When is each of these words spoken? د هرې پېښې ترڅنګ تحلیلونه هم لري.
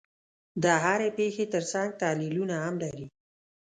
د 0.63 0.65
هرې 0.83 1.09
پېښې 1.17 1.45
ترڅنګ 1.53 1.89
تحلیلونه 2.01 2.55
هم 2.65 2.75
لري. 2.83 3.05